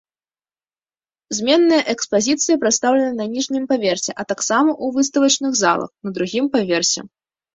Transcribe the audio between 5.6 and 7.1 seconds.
залах на другім паверсе.